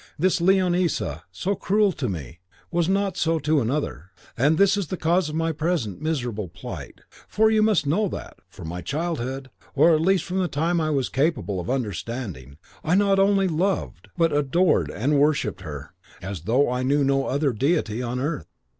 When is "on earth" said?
18.01-18.47